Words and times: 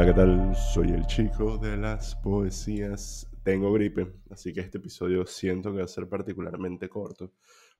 Hola, 0.00 0.12
¿qué 0.12 0.16
tal? 0.16 0.56
Soy 0.56 0.92
el 0.92 1.04
chico 1.04 1.58
de 1.58 1.76
las 1.76 2.16
poesías. 2.16 3.28
Tengo 3.42 3.70
gripe, 3.70 4.10
así 4.30 4.50
que 4.50 4.60
este 4.60 4.78
episodio 4.78 5.26
siento 5.26 5.72
que 5.72 5.80
va 5.80 5.84
a 5.84 5.88
ser 5.88 6.08
particularmente 6.08 6.88
corto, 6.88 7.34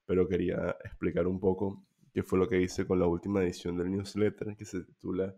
pero 0.05 0.27
quería 0.27 0.77
explicar 0.85 1.25
un 1.25 1.39
poco 1.39 1.83
qué 2.13 2.21
fue 2.21 2.37
lo 2.37 2.47
que 2.47 2.61
hice 2.61 2.85
con 2.85 2.99
la 2.99 3.07
última 3.07 3.41
edición 3.41 3.75
del 3.75 3.89
newsletter 3.89 4.55
que 4.55 4.65
se 4.65 4.83
titula 4.83 5.35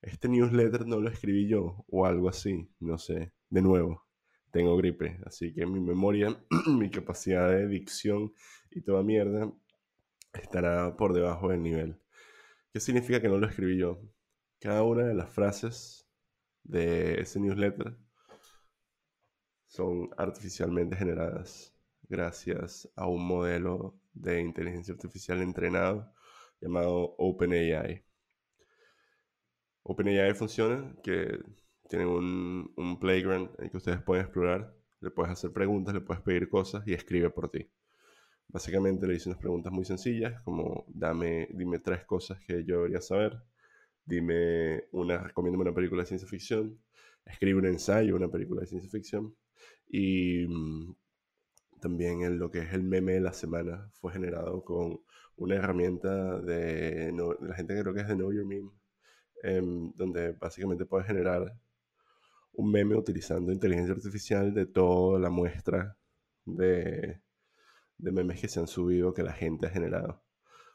Este 0.00 0.30
newsletter 0.30 0.86
no 0.86 0.98
lo 0.98 1.10
escribí 1.10 1.46
yo 1.46 1.84
o 1.90 2.06
algo 2.06 2.30
así, 2.30 2.70
no 2.80 2.96
sé. 2.96 3.34
De 3.50 3.60
nuevo, 3.60 4.06
tengo 4.50 4.74
gripe, 4.78 5.20
así 5.26 5.52
que 5.52 5.66
mi 5.66 5.80
memoria, 5.80 6.34
mi 6.68 6.88
capacidad 6.88 7.50
de 7.50 7.68
dicción 7.68 8.32
y 8.70 8.80
toda 8.80 9.02
mierda 9.02 9.52
estará 10.32 10.96
por 10.96 11.12
debajo 11.12 11.50
del 11.50 11.62
nivel. 11.62 11.98
¿Qué 12.72 12.80
significa 12.80 13.20
que 13.20 13.28
no 13.28 13.36
lo 13.36 13.46
escribí 13.46 13.76
yo? 13.76 14.00
Cada 14.62 14.84
una 14.84 15.02
de 15.02 15.14
las 15.14 15.28
frases 15.28 16.06
de 16.62 17.20
ese 17.20 17.40
newsletter 17.40 17.96
son 19.66 20.10
artificialmente 20.16 20.94
generadas 20.94 21.74
gracias 22.08 22.88
a 22.94 23.08
un 23.08 23.26
modelo 23.26 23.98
de 24.14 24.40
inteligencia 24.40 24.94
artificial 24.94 25.42
entrenado 25.42 26.14
llamado 26.60 27.16
OpenAI. 27.18 28.04
OpenAI 29.82 30.32
funciona 30.34 30.94
que 31.02 31.40
tienen 31.88 32.06
un, 32.06 32.72
un 32.76 33.00
playground 33.00 33.50
en 33.58 33.68
que 33.68 33.78
ustedes 33.78 34.00
pueden 34.00 34.26
explorar, 34.26 34.72
le 35.00 35.10
puedes 35.10 35.32
hacer 35.32 35.52
preguntas, 35.52 35.92
le 35.92 36.02
puedes 36.02 36.22
pedir 36.22 36.48
cosas 36.48 36.86
y 36.86 36.94
escribe 36.94 37.30
por 37.30 37.50
ti. 37.50 37.68
Básicamente 38.46 39.08
le 39.08 39.16
hice 39.16 39.28
unas 39.28 39.40
preguntas 39.40 39.72
muy 39.72 39.84
sencillas, 39.84 40.40
como 40.42 40.84
dame, 40.86 41.48
dime 41.52 41.80
tres 41.80 42.04
cosas 42.04 42.38
que 42.46 42.64
yo 42.64 42.76
debería 42.76 43.00
saber, 43.00 43.42
dime 44.04 44.84
una, 44.92 45.18
recomiéndame 45.18 45.62
una 45.62 45.74
película 45.74 46.02
de 46.02 46.08
ciencia 46.08 46.28
ficción, 46.28 46.78
escribe 47.24 47.58
un 47.58 47.66
ensayo, 47.66 48.16
una 48.16 48.30
película 48.30 48.62
de 48.62 48.66
ciencia 48.66 48.90
ficción, 48.90 49.34
y 49.88 50.46
mm, 50.48 50.94
también 51.80 52.22
en 52.22 52.38
lo 52.38 52.50
que 52.50 52.60
es 52.60 52.72
el 52.72 52.82
meme 52.84 53.14
de 53.14 53.20
la 53.20 53.32
semana 53.32 53.90
fue 53.94 54.12
generado 54.12 54.64
con 54.64 55.00
una 55.36 55.56
herramienta 55.56 56.40
de, 56.40 57.12
la 57.40 57.54
gente 57.54 57.74
que 57.74 57.80
creo 57.82 57.94
que 57.94 58.00
es 58.00 58.08
de 58.08 58.14
Know 58.14 58.32
Your 58.32 58.46
Meme, 58.46 58.70
em, 59.42 59.92
donde 59.96 60.32
básicamente 60.32 60.86
puedes 60.86 61.06
generar 61.06 61.52
un 62.52 62.70
meme 62.70 62.96
utilizando 62.96 63.52
inteligencia 63.52 63.94
artificial 63.94 64.54
de 64.54 64.66
toda 64.66 65.18
la 65.18 65.30
muestra 65.30 65.96
de, 66.44 67.20
de 67.98 68.12
memes 68.12 68.40
que 68.40 68.48
se 68.48 68.60
han 68.60 68.66
subido 68.66 69.14
que 69.14 69.22
la 69.22 69.32
gente 69.32 69.66
ha 69.66 69.70
generado. 69.70 70.22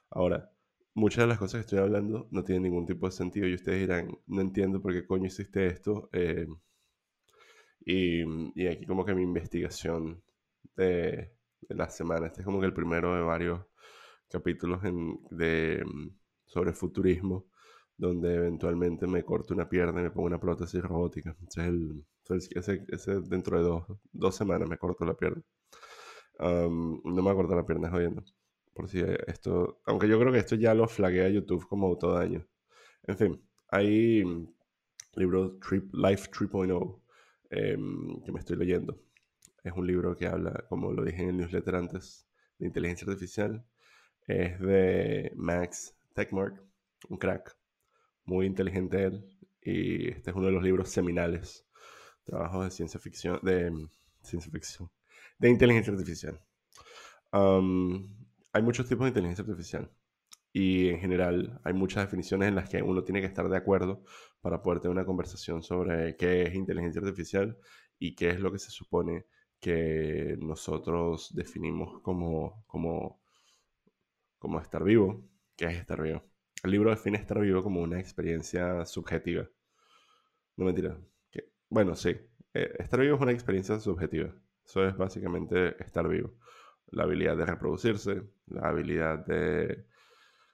Ahora, 0.09 0.51
muchas 0.97 1.23
de 1.25 1.27
las 1.27 1.37
cosas 1.37 1.59
que 1.59 1.61
estoy 1.61 1.79
hablando 1.79 2.27
no 2.31 2.43
tienen 2.43 2.63
ningún 2.63 2.87
tipo 2.87 3.05
de 3.05 3.11
sentido 3.11 3.47
y 3.47 3.53
ustedes 3.53 3.81
dirán, 3.81 4.17
no 4.25 4.41
entiendo 4.41 4.81
por 4.81 4.93
qué 4.93 5.05
coño 5.05 5.27
hiciste 5.27 5.67
esto. 5.67 6.09
Eh, 6.11 6.47
y, 7.85 8.23
y, 8.55 8.67
aquí 8.67 8.85
como 8.85 9.05
que 9.05 9.13
mi 9.13 9.21
investigación 9.23 10.23
de, 10.75 11.31
de, 11.61 11.75
la 11.75 11.89
semana, 11.89 12.27
este 12.27 12.41
es 12.41 12.45
como 12.45 12.59
que 12.59 12.65
el 12.65 12.73
primero 12.73 13.15
de 13.15 13.21
varios 13.21 13.61
capítulos 14.29 14.81
de, 15.29 15.85
sobre 16.47 16.73
futurismo, 16.73 17.45
donde 17.95 18.35
eventualmente 18.35 19.05
me 19.07 19.23
corto 19.23 19.53
una 19.53 19.69
pierna 19.69 20.01
y 20.01 20.05
me 20.05 20.11
pongo 20.11 20.27
una 20.27 20.39
prótesis 20.39 20.81
robótica. 20.81 21.35
Entonces, 21.39 23.29
dentro 23.29 23.57
de 23.59 23.63
dos, 23.63 23.85
dos 24.11 24.35
semanas 24.35 24.67
me 24.67 24.77
corto 24.77 25.05
la 25.05 25.13
pierna. 25.15 25.43
no 26.39 27.01
me 27.03 27.33
corto 27.35 27.55
la 27.55 27.65
pierna 27.65 27.91
jodiendo. 27.91 28.23
Por 28.77 28.87
si 28.87 29.01
esto, 29.25 29.81
aunque 29.85 30.07
yo 30.07 30.19
creo 30.19 30.31
que 30.31 30.37
esto 30.37 30.53
ya 30.55 30.75
lo 30.75 30.87
flaguea 30.87 31.27
YouTube 31.29 31.67
como 31.67 31.87
autodaño. 31.87 32.47
En 33.07 33.17
fin, 33.17 33.41
hay 33.69 34.23
libro 35.15 35.57
Trip, 35.57 35.91
Life 35.95 36.29
3.0 36.29 37.01
em, 37.49 38.21
que 38.21 38.31
me 38.31 38.37
estoy 38.37 38.55
leyendo. 38.55 39.01
Es 39.63 39.73
un 39.73 39.87
libro 39.87 40.15
que 40.15 40.27
habla, 40.27 40.63
como 40.69 40.91
lo 40.91 41.03
dije 41.03 41.23
en 41.23 41.29
el 41.29 41.37
newsletter 41.37 41.73
antes, 41.73 42.27
de 42.59 42.67
inteligencia 42.67 43.07
artificial. 43.07 43.65
Es 44.27 44.59
de 44.59 45.31
Max 45.35 45.95
Techmark, 46.13 46.63
un 47.09 47.17
crack, 47.17 47.57
muy 48.25 48.45
inteligente 48.45 49.05
él. 49.05 49.25
Y 49.59 50.09
este 50.09 50.29
es 50.29 50.35
uno 50.35 50.45
de 50.45 50.51
los 50.51 50.61
libros 50.61 50.89
seminales, 50.89 51.65
trabajos 52.25 52.65
de 52.65 52.69
ciencia 52.69 52.99
ficción, 52.99 53.39
de 53.41 53.71
ciencia 54.21 54.51
ficción, 54.51 54.91
de 55.39 55.49
inteligencia 55.49 55.91
artificial. 55.91 56.39
Hay 58.57 58.63
muchos 58.63 58.87
tipos 58.87 59.05
de 59.05 59.09
inteligencia 59.09 59.43
artificial 59.43 59.91
y 60.51 60.89
en 60.89 60.99
general 60.99 61.61
hay 61.63 61.73
muchas 61.73 62.05
definiciones 62.05 62.49
en 62.49 62.55
las 62.55 62.67
que 62.67 62.81
uno 62.81 63.03
tiene 63.03 63.21
que 63.21 63.27
estar 63.27 63.47
de 63.47 63.55
acuerdo 63.55 64.03
para 64.41 64.63
poder 64.63 64.79
tener 64.79 64.93
una 64.93 65.05
conversación 65.05 65.61
sobre 65.61 66.15
qué 66.17 66.41
es 66.43 66.55
inteligencia 66.55 66.99
artificial 67.01 67.55
y 67.99 68.15
qué 68.15 68.31
es 68.31 68.39
lo 68.39 68.51
que 68.51 68.57
se 68.57 68.71
supone 68.71 69.27
que 69.59 70.37
nosotros 70.39 71.35
definimos 71.35 72.01
como, 72.01 72.63
como, 72.65 73.21
como 74.39 74.59
estar 74.59 74.83
vivo, 74.83 75.23
qué 75.55 75.65
es 75.65 75.77
estar 75.77 76.01
vivo. 76.01 76.23
El 76.63 76.71
libro 76.71 76.89
define 76.89 77.19
estar 77.19 77.39
vivo 77.39 77.61
como 77.61 77.81
una 77.81 77.99
experiencia 77.99 78.85
subjetiva. 78.87 79.47
No 80.55 80.65
mentira. 80.65 80.97
bueno, 81.69 81.95
sí. 81.95 82.09
Eh, 82.55 82.73
estar 82.79 82.99
vivo 82.99 83.15
es 83.15 83.21
una 83.21 83.31
experiencia 83.31 83.79
subjetiva. 83.79 84.33
Eso 84.65 84.87
es 84.87 84.97
básicamente 84.97 85.81
estar 85.83 86.07
vivo 86.07 86.33
la 86.91 87.03
habilidad 87.03 87.37
de 87.37 87.45
reproducirse, 87.45 88.23
la 88.47 88.69
habilidad 88.69 89.25
de... 89.25 89.85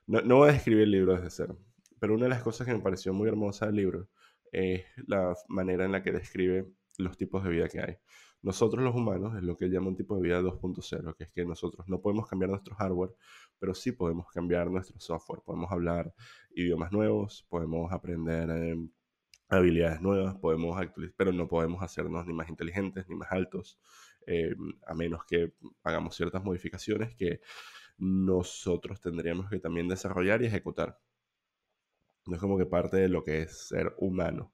No, 0.08 0.22
no 0.22 0.38
voy 0.38 0.50
a 0.50 0.54
describir 0.54 0.84
el 0.84 0.92
libro 0.92 1.16
desde 1.16 1.30
cero, 1.30 1.60
pero 2.00 2.16
una 2.16 2.24
de 2.24 2.30
las 2.30 2.44
cosas 2.44 2.68
que 2.68 2.74
me 2.74 2.82
pareció 2.82 3.14
muy 3.14 3.28
hermosa 3.30 3.68
del 3.68 3.76
libro 3.76 4.10
es 4.52 4.84
la 5.08 5.36
manera 5.48 5.86
en 5.86 5.94
la 5.94 6.04
que 6.04 6.12
describe 6.12 6.68
los 6.98 7.18
tipos 7.18 7.44
de 7.44 7.50
vida 7.50 7.68
que 7.68 7.80
hay. 7.80 7.98
Nosotros 8.44 8.84
los 8.84 8.94
humanos 8.94 9.38
es 9.38 9.44
lo 9.44 9.56
que 9.56 9.70
llama 9.70 9.88
un 9.88 9.96
tipo 9.96 10.18
de 10.18 10.22
vida 10.22 10.42
2.0, 10.42 11.16
que 11.16 11.24
es 11.24 11.32
que 11.32 11.46
nosotros 11.46 11.88
no 11.88 12.02
podemos 12.02 12.28
cambiar 12.28 12.50
nuestro 12.50 12.76
hardware, 12.76 13.16
pero 13.58 13.74
sí 13.74 13.94
podemos 13.94 14.28
cambiar 14.32 14.70
nuestro 14.70 15.00
software. 15.00 15.42
Podemos 15.46 15.72
hablar 15.72 16.14
idiomas 16.54 16.92
nuevos, 16.92 17.46
podemos 17.48 17.90
aprender 17.94 18.50
em, 18.50 18.90
habilidades 19.54 20.02
nuevas, 20.02 20.36
podemos 20.36 20.78
actualizar, 20.78 21.16
pero 21.18 21.32
no 21.32 21.48
podemos 21.48 21.82
hacernos 21.84 22.26
ni 22.26 22.34
más 22.34 22.50
inteligentes 22.50 23.08
ni 23.08 23.16
más 23.16 23.32
altos, 23.32 23.80
eh, 24.28 24.56
a 24.86 24.94
menos 24.94 25.26
que 25.26 25.54
hagamos 25.84 26.16
ciertas 26.16 26.44
modificaciones 26.44 27.16
que 27.16 27.42
nosotros 27.98 29.02
tendríamos 29.02 29.50
que 29.50 29.60
también 29.60 29.88
desarrollar 29.88 30.42
y 30.42 30.48
ejecutar. 30.48 31.00
No 32.26 32.36
es 32.36 32.42
como 32.42 32.58
que 32.58 32.66
parte 32.66 32.98
de 32.98 33.10
lo 33.10 33.24
que 33.24 33.42
es 33.44 33.68
ser 33.68 33.94
humano. 33.98 34.54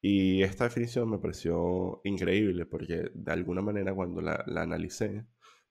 Y 0.00 0.42
esta 0.42 0.64
definición 0.64 1.10
me 1.10 1.18
pareció 1.18 2.00
increíble 2.04 2.66
porque 2.66 3.10
de 3.14 3.32
alguna 3.32 3.62
manera 3.62 3.94
cuando 3.94 4.20
la, 4.20 4.44
la 4.46 4.62
analicé, 4.62 5.26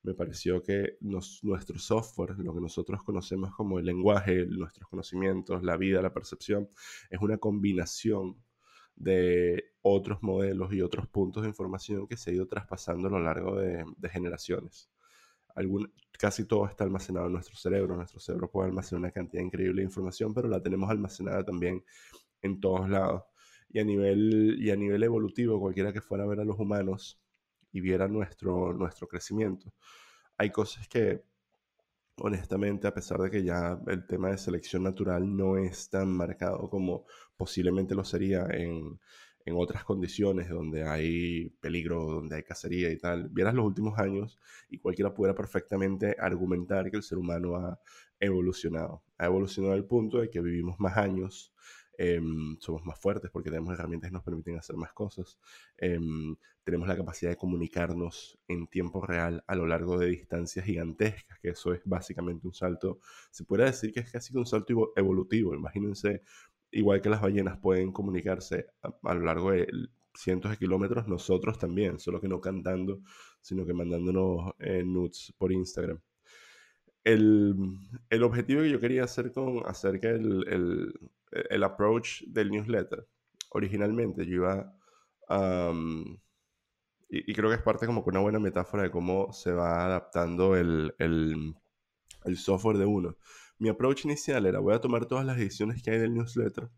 me 0.05 0.13
pareció 0.13 0.61
que 0.61 0.97
nuestro 1.01 1.79
software, 1.79 2.37
lo 2.37 2.53
que 2.53 2.61
nosotros 2.61 3.01
conocemos 3.03 3.53
como 3.55 3.79
el 3.79 3.85
lenguaje, 3.85 4.45
nuestros 4.45 4.87
conocimientos, 4.87 5.63
la 5.63 5.77
vida, 5.77 6.01
la 6.01 6.13
percepción, 6.13 6.69
es 7.09 7.19
una 7.19 7.37
combinación 7.37 8.37
de 8.95 9.73
otros 9.81 10.21
modelos 10.21 10.71
y 10.73 10.81
otros 10.81 11.07
puntos 11.07 11.43
de 11.43 11.49
información 11.49 12.07
que 12.07 12.17
se 12.17 12.29
ha 12.29 12.33
ido 12.33 12.47
traspasando 12.47 13.07
a 13.07 13.11
lo 13.11 13.19
largo 13.19 13.55
de, 13.57 13.83
generaciones. 14.11 14.89
Casi 16.19 16.45
todo 16.45 16.67
está 16.67 16.83
almacenado 16.83 17.27
en 17.27 17.33
nuestro 17.33 17.55
cerebro. 17.55 17.95
Nuestro 17.95 18.19
cerebro 18.19 18.51
puede 18.51 18.69
almacenar 18.69 18.99
una 18.99 19.11
cantidad 19.11 19.41
increíble 19.41 19.81
de 19.81 19.85
información, 19.85 20.33
pero 20.33 20.47
la 20.47 20.61
tenemos 20.61 20.89
almacenada 20.89 21.43
también 21.43 21.83
en 22.41 22.59
todos 22.59 22.89
lados. 22.89 23.23
Y 23.69 23.79
a 23.79 23.83
nivel, 23.83 24.57
y 24.59 24.69
a 24.69 24.75
nivel 24.75 25.03
evolutivo, 25.03 25.59
cualquiera 25.59 25.91
que 25.91 26.01
fuera 26.01 26.23
a 26.23 26.27
ver 26.27 26.39
a 26.39 26.45
los 26.45 26.59
humanos 26.59 27.24
y 27.75 27.81
viera 27.81 28.07
nuestro, 28.07 28.73
nuestro 28.73 29.05
crecimiento, 29.05 29.73
hay 30.37 30.49
cosas 30.49 30.87
que 30.87 31.23
honestamente, 32.17 32.87
a 32.87 32.93
pesar 32.93 33.19
de 33.19 33.29
que 33.29 33.43
ya 33.43 33.77
el 33.87 34.07
tema 34.07 34.29
de 34.29 34.37
selección 34.37 34.83
natural 34.83 35.35
no 35.35 35.57
es 35.57 35.89
tan 35.89 36.09
marcado 36.09 36.69
como 36.69 37.05
posiblemente 37.35 37.95
lo 37.95 38.05
sería 38.05 38.47
en, 38.51 38.99
otras 39.53 39.83
condiciones 39.83 40.49
donde 40.49 40.87
hay 40.87 41.49
peligro, 41.61 42.03
donde 42.05 42.37
hay 42.37 42.43
cacería 42.43 42.91
y 42.91 42.97
tal, 42.97 43.29
vieras 43.29 43.53
los 43.53 43.65
últimos 43.65 43.99
años 43.99 44.39
y 44.69 44.79
cualquiera 44.79 45.13
pudiera 45.13 45.35
perfectamente 45.35 46.15
argumentar 46.19 46.89
que 46.89 46.97
el 46.97 47.03
ser 47.03 47.19
humano 47.19 47.55
ha 47.57 47.79
evolucionado. 48.19 49.03
Ha 49.19 49.25
evolucionado 49.27 49.73
al 49.75 49.85
punto 49.85 50.19
de 50.19 50.31
que 50.31 50.41
vivimos 50.41 50.79
más 50.79 50.97
años, 50.97 51.53
Em, 51.97 52.57
somos 52.59 52.85
más 52.85 52.99
fuertes 52.99 53.31
porque 53.31 53.49
tenemos 53.49 53.73
herramientas 53.73 54.09
que 54.09 54.13
nos 54.13 54.23
permiten 54.23 54.57
hacer 54.57 54.75
más 54.75 54.91
cosas, 54.93 55.37
em, 55.77 56.35
tenemos 56.63 56.87
la 56.87 56.97
capacidad 56.97 57.31
de 57.31 57.37
comunicarnos 57.37 58.37
en 58.47 58.67
tiempo 58.67 59.05
real 59.05 59.43
a 59.47 59.55
lo 59.55 59.67
largo 59.67 59.97
de 59.97 60.07
distancias 60.07 60.65
gigantescas, 60.65 61.39
que 61.39 61.49
eso 61.49 61.73
es 61.73 61.81
básicamente 61.85 62.47
un 62.47 62.53
salto, 62.53 62.99
se 63.31 63.45
puede 63.45 63.65
decir 63.65 63.93
que 63.93 64.01
es 64.01 64.11
casi 64.11 64.35
un 64.37 64.45
salto 64.45 64.93
evolutivo, 64.95 65.53
imagínense, 65.53 66.23
igual 66.71 67.01
que 67.01 67.09
las 67.09 67.21
ballenas 67.21 67.57
pueden 67.59 67.91
comunicarse 67.91 68.67
a, 68.81 69.13
lo 69.13 69.21
largo 69.21 69.51
de 69.51 69.67
cientos 70.13 70.51
de 70.51 70.57
kilómetros, 70.57 71.07
nosotros 71.07 71.57
también, 71.57 71.99
solo 71.99 72.19
que 72.21 72.27
no 72.27 72.41
cantando, 72.41 73.01
sino 73.41 73.65
que 73.65 73.73
mandándonos 73.73 74.53
eh, 74.59 74.83
nudes 74.83 75.33
por 75.37 75.51
Instagram. 75.51 75.99
El, 77.05 78.23
objetivo 78.23 78.61
que 78.61 78.69
yo 78.71 78.79
quería 78.79 79.03
hacer 79.03 79.31
con 79.31 79.61
acerca 79.65 80.11
del 80.11 80.93
el, 81.49 81.63
approach 81.63 82.23
del 82.23 82.49
newsletter 82.49 83.07
originalmente 83.51 84.25
yo 84.25 84.35
iba 84.35 84.75
a... 85.29 85.71
y, 87.09 87.33
creo 87.33 87.49
que 87.49 87.55
es 87.55 87.61
parte 87.61 87.85
como 87.85 88.03
que 88.03 88.09
una 88.09 88.19
buena 88.19 88.39
metáfora 88.39 88.83
de 88.83 88.91
cómo 88.91 89.31
se 89.31 89.51
va 89.53 89.85
adaptando 89.85 90.55
el, 90.55 90.93
el, 90.97 91.55
el 92.25 92.37
software 92.37 92.77
de 92.77 92.85
uno. 92.85 93.15
Mi 93.59 93.69
approach 93.69 94.05
inicial 94.05 94.45
era 94.45 94.59
voy 94.59 94.73
a 94.73 94.81
tomar 94.81 95.05
todas 95.05 95.25
las 95.25 95.37
ediciones 95.37 95.81
que 95.81 95.91
hay 95.91 95.99
del 95.99 96.13
newsletter, 96.13 96.69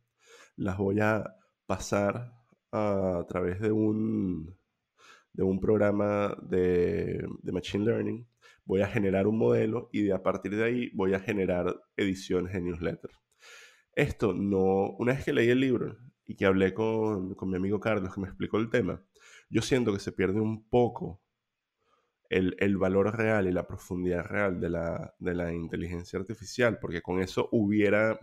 las 0.55 0.77
voy 0.77 0.99
a 0.99 1.23
pasar 1.65 2.33
a 2.71 3.25
través 3.27 3.59
de 3.59 3.71
un, 3.71 4.55
de 5.33 5.43
un 5.43 5.59
programa 5.59 6.35
de, 6.41 7.25
de, 7.41 7.51
Machine 7.51 7.85
Learning, 7.85 8.27
voy 8.67 8.81
a 8.81 8.87
generar 8.87 9.27
un 9.27 9.37
modelo 9.37 9.89
y 9.91 10.03
de, 10.03 10.13
a 10.13 10.21
partir 10.21 10.55
de 10.55 10.63
ahí 10.63 10.91
voy 10.93 11.13
a 11.13 11.19
generar 11.19 11.81
ediciones 11.95 12.53
de 12.53 12.61
newsletter. 12.61 13.11
Esto 13.93 14.33
no, 14.33 14.91
una 14.99 15.13
vez 15.13 15.25
que 15.25 15.33
leí 15.33 15.49
el 15.49 15.61
libro 15.61 15.97
y 16.25 16.35
que 16.35 16.45
hablé 16.45 16.73
con, 16.73 17.33
con 17.35 17.49
mi 17.49 17.55
amigo 17.55 17.79
Carlos 17.79 18.13
que 18.13 18.21
me 18.21 18.27
explicó 18.27 18.57
el 18.57 18.69
tema, 18.69 19.01
yo 19.49 19.61
siento 19.61 19.93
que 19.93 19.99
se 19.99 20.11
pierde 20.11 20.41
un 20.41 20.69
poco 20.69 21.21
el, 22.29 22.57
el, 22.59 22.77
valor 22.77 23.17
real 23.17 23.47
y 23.47 23.53
la 23.53 23.65
profundidad 23.65 24.25
real 24.25 24.59
de 24.59 24.69
la, 24.69 25.15
de 25.17 25.33
la 25.33 25.53
inteligencia 25.53 26.19
artificial, 26.19 26.77
porque 26.79 27.01
con 27.01 27.21
eso 27.21 27.47
hubiera 27.53 28.19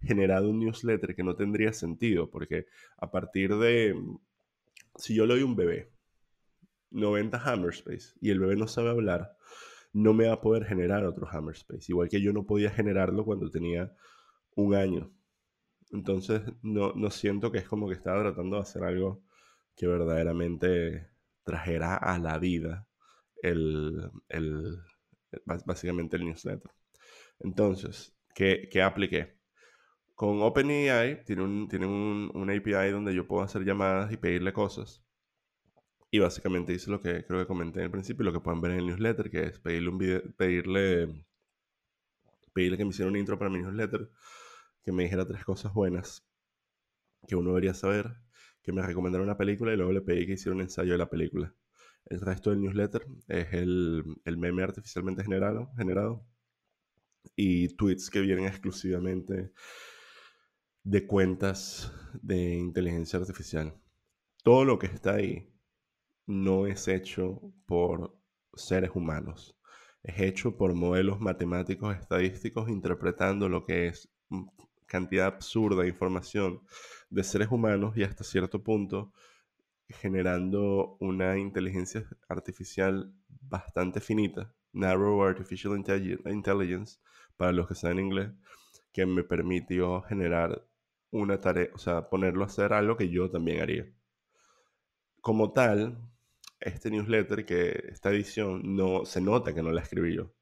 generado 0.00 0.50
un 0.50 0.58
newsletter 0.58 1.14
que 1.14 1.22
no 1.22 1.36
tendría 1.36 1.72
sentido, 1.72 2.28
porque 2.28 2.66
a 2.96 3.12
partir 3.12 3.56
de, 3.56 3.94
si 4.96 5.14
yo 5.14 5.24
le 5.24 5.34
doy 5.34 5.44
un 5.44 5.54
bebé 5.54 5.92
90 6.90 7.38
Hammerspace 7.38 8.14
y 8.20 8.30
el 8.30 8.40
bebé 8.40 8.56
no 8.56 8.68
sabe 8.68 8.90
hablar, 8.90 9.36
no 9.92 10.14
me 10.14 10.26
va 10.28 10.34
a 10.34 10.40
poder 10.40 10.64
generar 10.64 11.04
otro 11.04 11.26
Hammerspace, 11.30 11.86
igual 11.88 12.08
que 12.08 12.20
yo 12.20 12.32
no 12.32 12.46
podía 12.46 12.70
generarlo 12.70 13.24
cuando 13.24 13.50
tenía 13.50 13.92
un 14.54 14.74
año. 14.74 15.12
Entonces 15.90 16.42
no, 16.62 16.92
no 16.94 17.10
siento 17.10 17.50
que 17.52 17.58
es 17.58 17.68
como 17.68 17.88
que 17.88 17.94
estaba 17.94 18.22
tratando 18.22 18.56
de 18.56 18.62
hacer 18.62 18.84
algo 18.84 19.22
que 19.76 19.86
verdaderamente 19.86 21.08
trajera 21.44 21.96
a 21.96 22.18
la 22.18 22.38
vida 22.38 22.86
el, 23.42 24.10
el, 24.28 24.78
básicamente 25.64 26.16
el 26.16 26.26
newsletter. 26.26 26.70
Entonces, 27.40 28.14
¿qué, 28.34 28.68
qué 28.70 28.82
apliqué? 28.82 29.38
Con 30.14 30.42
OpenAI 30.42 31.24
tiene, 31.24 31.42
un, 31.42 31.68
tiene 31.68 31.86
un, 31.86 32.30
un, 32.34 32.50
API 32.50 32.90
donde 32.90 33.14
yo 33.14 33.26
puedo 33.26 33.42
hacer 33.42 33.64
llamadas 33.64 34.12
y 34.12 34.16
pedirle 34.16 34.52
cosas. 34.52 35.04
Y 36.10 36.18
básicamente 36.20 36.72
hice 36.72 36.90
lo 36.90 37.00
que 37.00 37.24
creo 37.26 37.40
que 37.40 37.46
comenté 37.46 37.82
al 37.82 37.90
principio, 37.90 38.24
lo 38.24 38.32
que 38.32 38.40
pueden 38.40 38.60
ver 38.60 38.72
en 38.72 38.78
el 38.78 38.86
newsletter, 38.86 39.30
que 39.30 39.44
es 39.44 39.58
pedirle 39.58 39.90
un 39.90 39.98
video, 39.98 40.22
pedirle, 40.36 41.26
pedirle 42.54 42.78
que 42.78 42.84
me 42.84 42.90
hiciera 42.90 43.10
un 43.10 43.16
intro 43.16 43.38
para 43.38 43.50
mi 43.50 43.58
newsletter, 43.58 44.10
que 44.82 44.92
me 44.92 45.02
dijera 45.02 45.26
tres 45.26 45.44
cosas 45.44 45.74
buenas 45.74 46.24
que 47.26 47.36
uno 47.36 47.50
debería 47.50 47.74
saber, 47.74 48.16
que 48.62 48.72
me 48.72 48.80
recomendara 48.80 49.22
una 49.22 49.36
película 49.36 49.72
y 49.72 49.76
luego 49.76 49.92
le 49.92 50.00
pedí 50.00 50.26
que 50.26 50.32
hiciera 50.32 50.54
un 50.54 50.62
ensayo 50.62 50.92
de 50.92 50.98
la 50.98 51.10
película. 51.10 51.54
El 52.06 52.20
resto 52.20 52.50
del 52.50 52.62
newsletter 52.62 53.06
es 53.26 53.52
el, 53.52 54.02
el 54.24 54.38
meme 54.38 54.62
artificialmente 54.62 55.22
generado, 55.22 55.70
generado 55.76 56.26
y 57.36 57.68
tweets 57.76 58.08
que 58.08 58.20
vienen 58.20 58.46
exclusivamente 58.46 59.52
de 60.84 61.06
cuentas 61.06 61.92
de 62.22 62.54
inteligencia 62.54 63.18
artificial. 63.18 63.74
Todo 64.42 64.64
lo 64.64 64.78
que 64.78 64.86
está 64.86 65.16
ahí 65.16 65.52
no 66.28 66.66
es 66.66 66.86
hecho 66.88 67.40
por 67.66 68.14
seres 68.54 68.90
humanos. 68.94 69.56
Es 70.02 70.20
hecho 70.20 70.56
por 70.56 70.74
modelos 70.74 71.20
matemáticos 71.20 71.96
estadísticos 71.96 72.68
interpretando 72.68 73.48
lo 73.48 73.64
que 73.64 73.88
es 73.88 74.08
cantidad 74.86 75.26
absurda 75.26 75.82
de 75.82 75.88
información 75.88 76.60
de 77.08 77.24
seres 77.24 77.48
humanos 77.50 77.96
y 77.96 78.04
hasta 78.04 78.24
cierto 78.24 78.62
punto 78.62 79.12
generando 79.88 80.98
una 81.00 81.38
inteligencia 81.38 82.04
artificial 82.28 83.10
bastante 83.26 84.00
finita, 84.00 84.54
Narrow 84.72 85.22
Artificial 85.22 85.76
Intelligence, 86.26 86.98
para 87.38 87.52
los 87.52 87.68
que 87.68 87.74
saben 87.74 88.00
inglés, 88.00 88.30
que 88.92 89.06
me 89.06 89.24
permitió 89.24 90.02
generar 90.02 90.62
una 91.10 91.40
tarea, 91.40 91.68
o 91.74 91.78
sea, 91.78 92.10
ponerlo 92.10 92.42
a 92.42 92.48
hacer 92.48 92.74
algo 92.74 92.98
que 92.98 93.08
yo 93.08 93.30
también 93.30 93.62
haría. 93.62 93.86
Como 95.22 95.52
tal, 95.52 96.07
este 96.60 96.90
newsletter, 96.90 97.44
que 97.44 97.84
esta 97.90 98.10
edición, 98.10 98.76
no 98.76 99.04
se 99.04 99.20
nota 99.20 99.54
que 99.54 99.62
no 99.62 99.70
la 99.70 99.82
escribí 99.82 100.14
yo. 100.14 100.32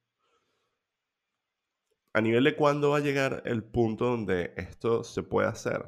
A 2.13 2.21
nivel 2.21 2.45
de 2.45 2.57
cuándo 2.57 2.91
va 2.91 2.99
a 2.99 3.01
llegar 3.01 3.43
el 3.45 3.63
punto 3.63 4.07
donde 4.07 4.55
esto 4.57 5.05
se 5.05 5.23
puede 5.23 5.49
hacer, 5.49 5.85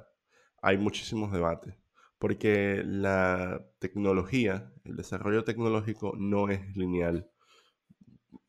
hay 0.60 0.76
muchísimos 0.76 1.32
debates, 1.32 1.74
porque 2.18 2.82
la 2.84 3.66
tecnología, 3.78 4.72
el 4.84 4.96
desarrollo 4.96 5.44
tecnológico 5.44 6.12
no 6.18 6.50
es 6.50 6.76
lineal. 6.76 7.30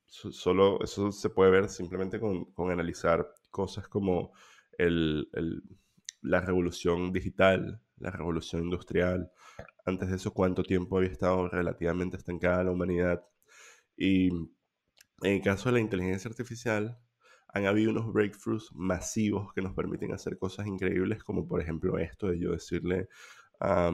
Solo 0.06 0.84
eso 0.84 1.12
se 1.12 1.30
puede 1.30 1.52
ver 1.52 1.70
simplemente 1.70 2.20
con, 2.20 2.46
con 2.52 2.72
analizar 2.72 3.34
cosas 3.52 3.88
como 3.88 4.34
el, 4.78 5.30
el, 5.34 5.64
la 6.22 6.42
revolución 6.42 7.12
digital, 7.14 7.82
la 7.98 8.12
revolución 8.12 8.64
industrial. 8.64 9.32
Antes 9.86 10.10
de 10.10 10.16
eso, 10.18 10.34
cuánto 10.34 10.64
tiempo 10.64 10.98
había 10.98 11.10
estado 11.10 11.50
relativamente 11.50 12.18
estancada 12.18 12.64
la 12.64 12.72
humanidad. 12.72 13.24
Y 13.98 14.30
en 14.30 14.54
el 15.22 15.42
caso 15.42 15.70
de 15.70 15.74
la 15.74 15.80
inteligencia 15.80 16.30
artificial, 16.30 17.00
han 17.50 17.66
habido 17.66 17.92
unos 17.92 18.14
breakthroughs 18.14 18.72
masivos 18.74 19.54
que 19.54 19.62
nos 19.62 19.74
permiten 19.74 20.14
hacer 20.14 20.38
cosas 20.38 20.68
increíbles, 20.68 21.24
como 21.24 21.48
por 21.48 21.62
ejemplo 21.62 21.98
esto 21.98 22.28
de 22.28 22.40
yo 22.40 22.52
decirle 22.52 23.10
a 23.60 23.92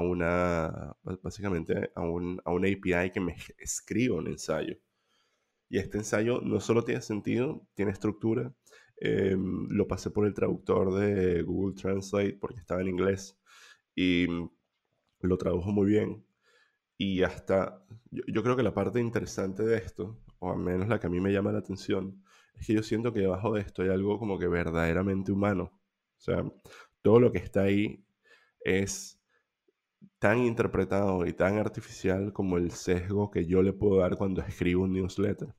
una, 0.00 0.96
básicamente 1.22 1.90
a 1.94 2.00
un, 2.00 2.40
a 2.44 2.52
una 2.52 2.68
API 2.68 3.10
que 3.12 3.20
me 3.20 3.36
escriba 3.58 4.16
un 4.16 4.28
ensayo. 4.28 4.76
Y 5.68 5.78
este 5.78 5.98
ensayo 5.98 6.40
no 6.42 6.60
solo 6.60 6.84
tiene 6.84 7.02
sentido, 7.02 7.66
tiene 7.74 7.92
estructura, 7.92 8.54
Em, 9.04 9.66
lo 9.68 9.88
pasé 9.88 10.10
por 10.10 10.26
el 10.26 10.34
traductor 10.34 10.94
de 10.94 11.42
Google 11.42 11.74
Translate 11.74 12.34
porque 12.40 12.60
estaba 12.60 12.82
en 12.82 12.88
inglés 12.88 13.36
y 13.96 14.28
lo 15.28 15.38
tradujo 15.38 15.70
muy 15.72 15.86
bien. 15.86 16.24
Y 16.98 17.22
hasta, 17.22 17.84
yo, 18.10 18.42
creo 18.42 18.56
que 18.56 18.62
la 18.62 18.74
parte 18.74 19.00
interesante 19.00 19.64
de 19.64 19.78
esto, 19.78 20.18
o 20.38 20.52
al 20.52 20.58
menos 20.58 20.88
la 20.88 21.00
que 21.00 21.06
a 21.08 21.10
mí 21.10 21.20
me 21.20 21.32
llama 21.32 21.52
la 21.52 21.58
atención, 21.60 22.22
es 22.54 22.66
que 22.66 22.74
yo 22.74 22.82
siento 22.82 23.12
que 23.12 23.20
debajo 23.20 23.54
de 23.54 23.62
esto 23.62 23.82
hay 23.82 23.88
algo 23.90 24.18
como 24.18 24.38
que 24.38 24.48
verdaderamente 24.48 25.32
humano. 25.32 25.64
O 26.18 26.20
sea, 26.20 26.44
todo 27.02 27.20
lo 27.20 27.32
que 27.32 27.38
está 27.38 27.62
ahí 27.62 28.04
es 28.60 29.20
tan 30.18 30.38
interpretado 30.38 31.26
y 31.26 31.32
tan 31.32 31.58
artificial 31.58 32.32
como 32.32 32.58
el 32.58 32.70
sesgo 32.72 33.30
que 33.30 33.46
yo 33.46 33.62
le 33.62 33.72
puedo 33.72 34.00
dar 34.00 34.16
cuando 34.16 34.42
escribo 34.42 34.84
un 34.84 34.92
newsletter 34.92 35.54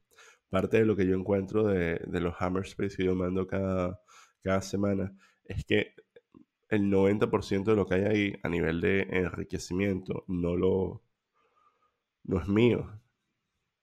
parte 0.54 0.78
de 0.78 0.86
lo 0.86 0.96
que 0.96 1.08
yo 1.08 1.16
encuentro 1.16 1.64
de, 1.64 2.00
los 2.22 2.36
Hammerspace 2.38 2.96
que 2.96 3.06
yo 3.06 3.16
mando 3.16 3.48
cada, 3.48 4.00
cada 4.44 4.62
semana 4.62 5.12
es 5.46 5.66
que 5.66 5.96
el 6.74 6.90
90% 6.90 7.64
de 7.66 7.76
lo 7.76 7.86
que 7.86 7.96
hay 7.96 8.04
ahí 8.04 8.34
a 8.44 8.50
nivel 8.50 8.82
de 8.82 9.02
enriquecimiento 9.12 10.26
no 10.28 10.56
lo 10.56 11.04
no 12.24 12.40
es 12.40 12.48
mío. 12.48 13.02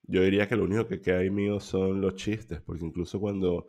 Yo 0.02 0.23
diría 0.23 0.49
que 0.49 0.56
lo 0.56 0.64
único 0.64 0.87
que 0.88 1.00
queda 1.00 1.18
ahí 1.18 1.30
mío 1.30 1.61
son 1.61 2.00
los 2.00 2.16
chistes, 2.16 2.61
porque 2.61 2.85
incluso 2.85 3.20
cuando 3.20 3.68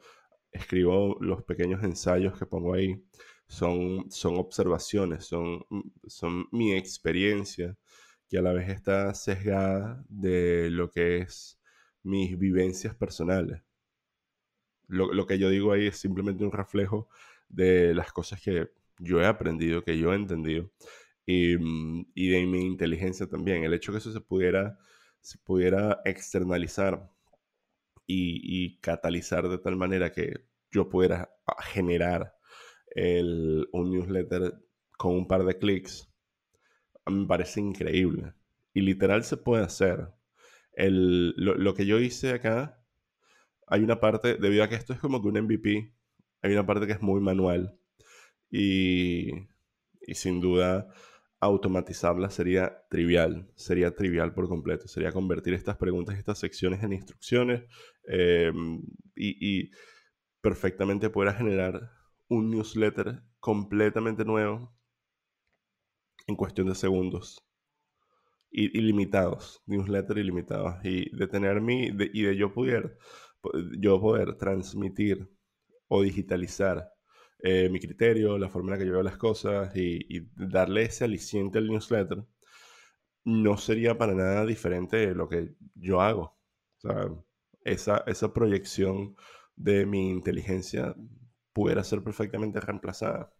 escribo 0.51 1.18
los 1.22 1.44
pequeños 1.44 1.84
ensayos 1.84 2.38
que 2.38 2.46
pongo 2.46 2.74
ahí, 2.74 3.04
son, 3.48 4.10
son 4.10 4.38
observaciones, 4.38 5.25
son, 5.25 5.66
son 6.08 6.48
mi 6.51 6.74
experiencia, 6.74 7.78
que 8.30 8.38
a 8.38 8.42
la 8.42 8.54
vez 8.54 8.70
está 8.70 9.13
sesgada 9.13 10.04
de 10.10 10.70
lo 10.72 10.90
que 10.90 11.18
es 11.18 11.60
mis 12.04 12.38
vivencias 12.40 12.96
personales. 12.96 13.62
Lo, 14.88 15.25
que 15.25 15.40
yo 15.40 15.50
digo 15.50 15.72
ahí 15.72 15.88
es 15.88 15.98
simplemente 15.98 16.44
un 16.44 16.51
reflejo 16.51 17.08
de 17.50 17.94
las 17.94 18.12
cosas 18.12 18.42
que 18.42 18.72
yo 19.01 19.22
he 19.22 19.25
aprendido, 19.25 19.84
que 19.84 19.98
yo 19.98 20.13
he 20.13 20.15
entendido, 20.15 20.72
y, 21.25 21.58
mm, 21.58 22.05
de 22.15 22.46
mi 22.46 22.65
inteligencia 22.65 23.27
también. 23.27 23.63
El 23.63 23.74
hecho 23.74 23.91
que 23.91 24.00
eso 24.00 24.12
se 24.12 24.22
pudiera, 24.22 24.77
se 25.22 25.38
pudiera 25.39 26.01
externalizar 26.05 27.10
y, 28.08 28.79
catalizar 28.81 29.48
de 29.50 29.58
tal 29.58 29.77
manera 29.77 30.12
que 30.12 30.46
yo 30.72 30.89
pudiera 30.89 31.29
generar 31.74 32.36
un 32.96 33.91
newsletter 33.91 34.53
con 34.98 35.15
un 35.15 35.27
par 35.27 35.46
de 35.46 35.58
clics, 35.58 36.10
me 37.08 37.25
parece 37.25 37.62
increíble. 37.62 38.34
Y 38.74 38.81
literal 38.81 39.24
se 39.24 39.38
puede 39.38 39.63
hacer 39.63 40.10
lo, 40.77 41.74
que 41.74 41.86
yo 41.86 42.00
hice 42.00 42.31
acá, 42.31 42.84
hay 43.67 43.81
una 43.84 44.00
parte, 44.00 44.36
debido 44.36 44.63
a 44.63 44.70
que 44.70 44.75
esto 44.75 44.93
es 44.93 45.00
como 45.00 45.22
que 45.22 45.27
un 45.29 45.41
MVP, 45.41 45.93
hay 46.41 46.51
una 46.51 46.65
parte 46.65 46.88
que 46.88 46.93
es 46.93 47.01
muy 47.01 47.22
manual 47.22 47.81
y, 48.51 49.48
sin 50.13 50.41
duda 50.41 50.93
automatizarla 51.39 52.29
sería 52.29 52.84
trivial, 52.89 53.50
sería 53.55 53.96
trivial 53.96 54.34
por 54.34 54.48
completo, 54.48 54.88
sería 54.88 55.12
convertir 55.12 55.55
estas 55.55 55.77
preguntas, 55.77 56.17
estas 56.17 56.38
secciones 56.38 56.84
en 56.84 56.93
instrucciones 56.93 57.63
em, 58.03 58.84
y, 59.15 59.72
perfectamente 60.41 61.10
poder 61.10 61.36
generar 61.36 61.91
un 62.27 62.50
newsletter 62.51 63.22
completamente 63.39 64.25
nuevo 64.25 64.75
en 66.27 66.36
cuestión 66.36 66.67
de 66.67 66.75
segundos. 66.75 67.43
Ilimitados, 68.51 69.62
newsletter 69.65 70.17
ilimitados. 70.17 70.84
Y 70.84 71.15
de 71.15 71.27
tener 71.27 71.62
mi, 71.62 71.86
y 71.88 72.24
de 72.24 72.36
yo 72.36 72.53
poder, 72.53 72.98
yo 73.79 74.01
poder 74.01 74.36
transmitir 74.38 75.29
o 75.88 76.01
digitalizar 76.01 76.91
eh, 77.43 77.69
mi 77.69 77.79
criterio, 77.79 78.38
la 78.38 78.50
forma 78.50 78.69
en 78.69 78.71
la 78.71 78.83
que 78.83 78.88
yo 78.88 78.93
veo 78.93 79.03
las 79.03 79.17
cosas 79.17 79.75
y, 79.75 80.00
y, 80.10 80.29
darle 80.36 80.83
ese 80.83 81.05
aliciente 81.05 81.57
al 81.60 81.67
newsletter, 81.67 82.24
no 83.25 83.57
sería 83.57 83.98
para 83.98 84.13
nada 84.13 84.45
diferente 84.45 84.98
de 84.98 85.15
lo 85.15 85.27
que 85.29 85.55
yo 85.75 86.01
hago. 86.01 86.38
O 86.77 86.81
sea, 86.81 87.10
esa, 87.63 88.03
esa 88.07 88.33
proyección 88.33 89.15
de 89.55 89.86
mi 89.86 90.10
inteligencia 90.12 90.95
pudiera 91.53 91.83
ser 91.83 92.03
perfectamente 92.03 92.60
reemplazada. 92.60 93.33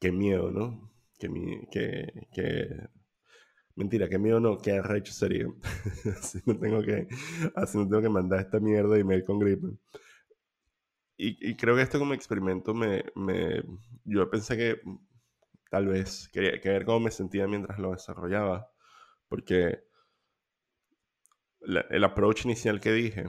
Qué 0.00 0.12
miedo, 0.12 0.50
¿no? 0.50 0.90
Que, 1.18 1.28
mi, 1.28 1.66
que, 1.70 2.28
que... 2.32 2.68
Mentira, 3.76 4.08
qué 4.08 4.18
miedo 4.18 4.40
no, 4.40 4.58
qué 4.58 4.72
arrecho 4.72 5.12
sería. 5.12 5.46
así, 6.18 6.40
no 6.46 6.58
tengo 6.58 6.82
que, 6.82 7.06
así 7.54 7.78
no 7.78 7.88
tengo 7.88 8.02
que 8.02 8.08
mandar 8.08 8.40
esta 8.40 8.60
mierda 8.60 8.94
de 8.94 9.00
email 9.00 9.24
con 9.24 9.38
gripe. 9.38 9.68
Y, 11.22 11.54
creo 11.56 11.76
que 11.76 11.82
esto 11.82 11.98
como 11.98 12.14
experimento 12.14 12.72
me, 12.72 13.04
me... 13.14 13.62
Yo 14.04 14.30
pensé 14.30 14.56
que 14.56 14.80
tal 15.70 15.86
vez 15.88 16.28
quería, 16.32 16.52
ver 16.64 16.86
cómo 16.86 17.00
me 17.00 17.10
sentía 17.10 17.46
mientras 17.46 17.78
lo 17.78 17.92
desarrollaba. 17.92 18.70
Porque 19.28 19.84
el 21.60 22.04
approach 22.04 22.46
inicial 22.46 22.80
que 22.80 22.92
dije 22.92 23.28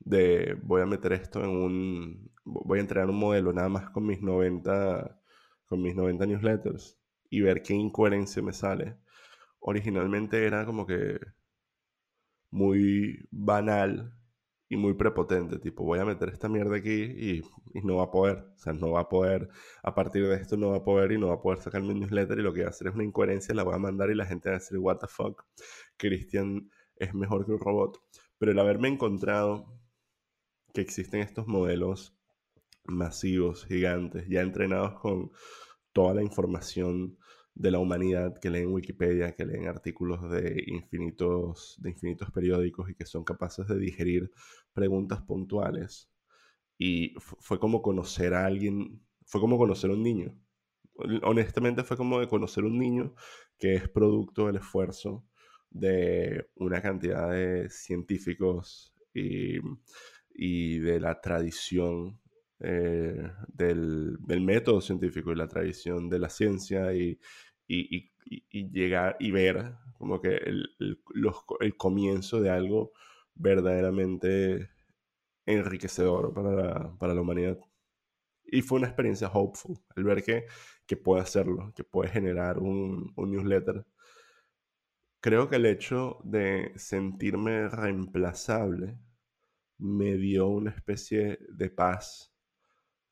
de 0.00 0.58
voy 0.62 0.82
a 0.82 0.86
meter 0.86 1.12
esto 1.12 1.44
en 1.44 1.50
un, 1.50 2.32
voy 2.44 2.78
a 2.78 2.82
entrenar 2.82 3.08
un 3.08 3.18
modelo 3.18 3.52
nada 3.52 3.68
más 3.68 3.90
con 3.90 4.04
mis 4.04 4.20
90, 4.20 5.20
con 5.66 5.80
mis 5.80 5.94
90 5.94 6.26
newsletters 6.26 6.98
y 7.30 7.40
ver 7.40 7.62
qué 7.62 7.74
incoherencia 7.74 8.42
me 8.42 8.52
sale. 8.52 8.96
Originalmente 9.60 10.44
era 10.44 10.66
como 10.66 10.86
que 10.86 11.20
muy 12.50 13.28
banal 13.30 14.17
y 14.68 14.76
muy 14.76 14.94
prepotente, 14.94 15.58
tipo, 15.58 15.84
voy 15.84 15.98
a 15.98 16.04
meter 16.04 16.28
esta 16.28 16.48
mierda 16.48 16.76
aquí 16.76 16.90
y, 16.92 17.42
no 17.82 17.96
va 17.96 18.04
a 18.04 18.10
poder, 18.10 18.38
o 18.54 18.58
sea, 18.58 18.72
no 18.72 18.90
va 18.92 19.00
a 19.00 19.08
poder, 19.08 19.48
a 19.82 19.94
partir 19.94 20.26
de 20.26 20.34
esto 20.36 20.56
no 20.56 20.70
va 20.70 20.78
a 20.78 20.84
poder 20.84 21.12
y 21.12 21.18
no 21.18 21.28
va 21.28 21.34
a 21.34 21.40
poder 21.40 21.60
sacar 21.60 21.82
mi 21.82 21.94
newsletter 21.94 22.38
y 22.38 22.42
lo 22.42 22.52
que 22.52 22.60
va 22.62 22.66
a 22.66 22.70
hacer 22.70 22.88
es 22.88 22.94
una 22.94 23.04
incoherencia, 23.04 23.54
la 23.54 23.62
voy 23.62 23.74
a 23.74 23.78
mandar 23.78 24.10
y 24.10 24.14
la 24.14 24.26
gente 24.26 24.50
va 24.50 24.56
a 24.56 24.58
decir, 24.58 24.78
what 24.78 24.98
the 24.98 25.06
fuck, 25.06 25.44
Christian 25.96 26.70
es 26.96 27.14
mejor 27.14 27.46
que 27.46 27.52
un 27.52 27.60
robot. 27.60 27.98
Pero 28.38 28.52
el 28.52 28.58
haberme 28.58 28.88
encontrado 28.88 29.80
que 30.74 30.80
existen 30.80 31.20
estos 31.20 31.46
modelos 31.46 32.16
masivos, 32.84 33.64
gigantes, 33.66 34.26
ya 34.28 34.42
entrenados 34.42 35.00
con 35.00 35.32
toda 35.92 36.14
la 36.14 36.22
información 36.22 37.18
de 37.58 37.70
la 37.70 37.78
humanidad 37.78 38.38
que 38.40 38.50
leen 38.50 38.72
Wikipedia, 38.72 39.34
que 39.34 39.44
leen 39.44 39.66
artículos 39.66 40.30
de 40.30 40.62
infinitos, 40.66 41.76
de 41.80 41.90
infinitos 41.90 42.30
periódicos 42.30 42.88
y 42.90 42.94
que 42.94 43.04
son 43.06 43.24
capaces 43.24 43.66
de 43.68 43.78
digerir 43.78 44.30
preguntas 44.72 45.20
puntuales. 45.22 46.10
Y 46.78 47.14
fue 47.18 47.58
como 47.58 47.82
conocer 47.82 48.34
a 48.34 48.46
alguien, 48.46 49.02
fue 49.26 49.40
como 49.40 49.58
conocer 49.58 49.90
a 49.90 49.94
un 49.94 50.02
niño. 50.02 50.38
Honestamente 51.22 51.84
fue 51.84 51.96
como 51.96 52.20
de 52.20 52.28
conocer 52.28 52.64
a 52.64 52.68
un 52.68 52.78
niño 52.78 53.14
que 53.58 53.74
es 53.74 53.88
producto 53.88 54.46
del 54.46 54.56
esfuerzo 54.56 55.24
de 55.70 56.48
una 56.56 56.80
cantidad 56.80 57.30
de 57.30 57.68
científicos 57.70 58.94
y 59.12 59.58
y 60.38 60.78
de 60.78 61.00
la 61.00 61.20
tradición 61.20 62.20
eh, 62.60 63.28
del, 63.48 64.16
del, 64.20 64.40
método 64.40 64.80
científico 64.80 65.32
y 65.32 65.36
la 65.36 65.48
tradición 65.48 66.08
de 66.08 66.20
la 66.20 66.28
ciencia 66.28 66.94
y, 66.94 67.18
y, 67.68 68.10
llegar 68.50 69.16
y 69.20 69.30
ver 69.30 69.74
como 69.98 70.20
que 70.20 70.36
el, 70.36 70.70
el, 70.80 71.00
el, 71.60 71.76
comienzo 71.76 72.40
de 72.40 72.50
algo 72.50 72.92
verdaderamente 73.34 74.70
enriquecedor 75.46 76.34
para 76.34 76.52
la, 76.52 76.98
para 76.98 77.14
la, 77.14 77.20
humanidad. 77.20 77.58
Y 78.44 78.62
fue 78.62 78.78
una 78.78 78.88
experiencia 78.88 79.28
hopeful, 79.28 79.78
el 79.96 80.04
ver 80.04 80.22
que, 80.22 80.46
que 80.86 80.96
puede 80.96 81.22
hacerlo, 81.22 81.72
que 81.74 81.84
puede 81.84 82.10
generar 82.10 82.58
un, 82.58 83.12
un 83.16 83.30
newsletter. 83.30 83.84
Creo 85.20 85.48
que 85.48 85.56
el 85.56 85.66
hecho 85.66 86.18
de 86.24 86.72
sentirme 86.76 87.68
reemplazable 87.68 88.98
me 89.78 90.16
dio 90.16 90.48
una 90.48 90.70
especie 90.70 91.38
de 91.50 91.70
paz 91.70 92.32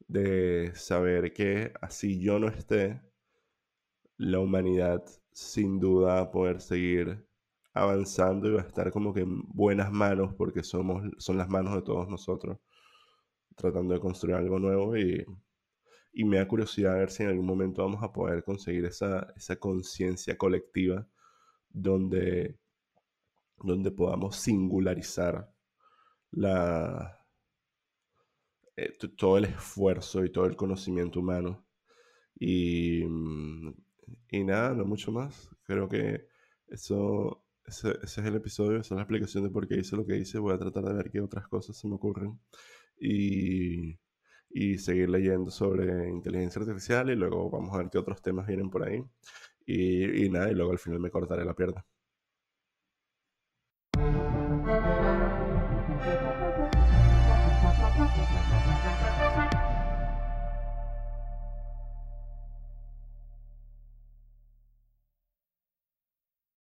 de 0.08 0.72
saber 0.74 1.32
que 1.32 1.72
así 1.80 2.20
yo 2.20 2.38
no 2.38 2.48
esté, 2.48 3.00
la 4.18 4.40
humanidad 4.40 5.04
sin 5.32 5.78
duda 5.80 6.14
va 6.14 6.20
a 6.20 6.30
poder 6.30 6.60
seguir 6.60 7.26
avanzando 7.74 8.48
y 8.48 8.52
va 8.54 8.62
a 8.62 8.66
estar 8.66 8.90
como 8.92 9.12
que 9.14 9.20
en 9.20 9.42
buenas 9.48 9.92
manos 9.92 10.34
porque 10.34 10.62
somos, 10.62 11.02
son 11.18 11.38
las 11.38 11.48
manos 11.48 11.74
de 11.74 11.82
todos 11.82 12.08
nosotros 12.08 12.58
tratando 13.56 13.94
de 13.94 14.00
construir 14.00 14.36
algo 14.36 14.58
nuevo 14.58 14.96
y, 14.96 15.24
y 16.12 16.24
me 16.24 16.38
da 16.38 16.48
curiosidad 16.48 16.94
a 16.94 16.98
ver 16.98 17.10
si 17.10 17.22
en 17.22 17.30
algún 17.30 17.46
momento 17.46 17.82
vamos 17.82 18.02
a 18.02 18.12
poder 18.12 18.44
conseguir 18.44 18.84
esa, 18.86 19.32
esa 19.36 19.56
conciencia 19.56 20.36
colectiva 20.38 21.06
donde, 21.70 22.58
donde 23.58 23.90
podamos 23.90 24.36
singularizar 24.36 25.50
la, 26.32 27.18
eh, 28.76 28.92
todo 29.16 29.38
el 29.38 29.46
esfuerzo 29.46 30.24
y 30.24 30.30
todo 30.30 30.46
el 30.46 30.56
conocimiento 30.56 31.20
humano. 31.20 31.64
Y, 32.38 33.04
mm, 33.04 33.74
y 34.30 34.44
nada, 34.44 34.74
no 34.74 34.84
mucho 34.84 35.12
más. 35.12 35.50
Creo 35.64 35.88
que 35.88 36.26
eso, 36.68 37.44
ese, 37.66 37.98
es 38.02 38.18
el 38.18 38.36
episodio, 38.36 38.80
esa 38.80 38.94
es 38.94 38.96
la 38.96 39.02
explicación 39.02 39.44
de 39.44 39.50
por 39.50 39.66
qué 39.68 39.76
hice 39.76 39.96
lo 39.96 40.06
que 40.06 40.16
hice. 40.16 40.38
Voy 40.38 40.54
a 40.54 40.58
tratar 40.58 40.84
de 40.84 40.94
ver 40.94 41.10
qué 41.10 41.20
otras 41.20 41.48
cosas 41.48 41.76
se 41.76 41.88
me 41.88 41.94
ocurren. 41.96 42.38
Y, 43.00 43.98
y 44.50 44.78
seguir 44.78 45.10
leyendo 45.10 45.50
sobre 45.50 46.08
inteligencia 46.10 46.60
artificial 46.62 47.10
y 47.10 47.16
luego 47.16 47.50
vamos 47.50 47.74
a 47.74 47.78
ver 47.78 47.90
qué 47.90 47.98
otros 47.98 48.22
temas 48.22 48.46
vienen 48.46 48.70
por 48.70 48.84
ahí. 48.84 49.02
Y, 49.66 50.24
y 50.26 50.30
nada, 50.30 50.50
y 50.50 50.54
luego 50.54 50.72
al 50.72 50.78
final 50.78 51.00
me 51.00 51.10
cortaré 51.10 51.44
la 51.44 51.54
pierna. 51.54 51.84